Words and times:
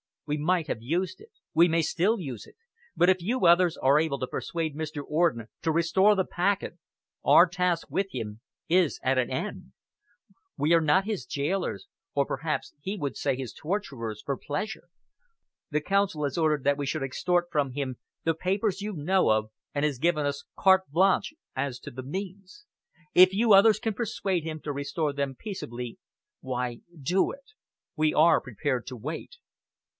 We 0.25 0.37
might 0.37 0.67
have 0.67 0.81
used 0.81 1.19
it 1.19 1.29
we 1.53 1.67
may 1.67 1.81
still 1.81 2.17
use 2.21 2.47
it 2.47 2.55
but 2.95 3.09
if 3.09 3.17
you 3.21 3.45
others 3.45 3.75
are 3.77 3.99
able 3.99 4.17
to 4.19 4.25
persuade 4.27 4.77
Mr. 4.77 5.03
Orden 5.05 5.47
to 5.61 5.71
restore 5.73 6.15
the 6.15 6.23
packet, 6.25 6.79
our 7.23 7.45
task 7.45 7.87
with 7.91 8.07
him 8.11 8.39
is 8.69 8.97
at 9.03 9.17
an 9.17 9.29
end. 9.29 9.73
We 10.57 10.73
are 10.73 10.79
not 10.81 11.03
his 11.03 11.27
gaolers 11.27 11.85
or 12.15 12.25
perhaps 12.25 12.73
he 12.79 12.97
would 12.97 13.15
say 13.17 13.35
his 13.35 13.53
torturers 13.53 14.23
for 14.25 14.37
pleasure. 14.37 14.85
The 15.69 15.81
Council 15.81 16.23
has 16.23 16.37
ordered 16.37 16.63
that 16.63 16.77
we 16.77 16.85
should 16.85 17.03
extort 17.03 17.49
from 17.51 17.71
him 17.73 17.97
the 18.23 18.33
papers 18.33 18.81
you 18.81 18.93
know 18.93 19.29
of 19.29 19.51
and 19.75 19.83
has 19.85 19.99
given 19.99 20.25
us 20.25 20.45
carte 20.57 20.89
blanche 20.89 21.33
as 21.57 21.77
to 21.81 21.91
the 21.91 22.03
means. 22.03 22.65
If 23.13 23.33
you 23.33 23.51
others 23.53 23.79
can 23.79 23.93
persuade 23.93 24.45
him 24.45 24.61
to 24.61 24.71
restore 24.73 25.11
them 25.13 25.35
peaceably, 25.37 25.99
why, 26.39 26.79
do 26.99 27.31
it. 27.31 27.51
We 27.97 28.13
are 28.13 28.39
prepared 28.41 28.87
to 28.87 28.95
wait." 28.95 29.35